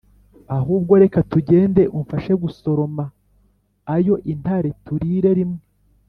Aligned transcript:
ahubwo 0.57 0.93
reka 1.03 1.19
tugende 1.31 1.81
umfashe 1.97 2.33
gusoroma 2.43 3.03
ayo 3.95 4.15
intare, 4.33 4.69
turire 4.85 5.31
rimwe. 5.39 5.61